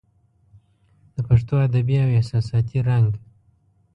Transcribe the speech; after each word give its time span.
د 1.15 1.17
پښتو 1.27 1.53
ادبي 1.65 1.95
او 2.03 2.09
احساساتي 2.17 2.77
رنګ 2.89 3.09